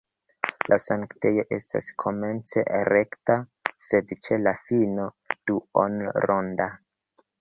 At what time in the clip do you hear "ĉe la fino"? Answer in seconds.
4.25-5.07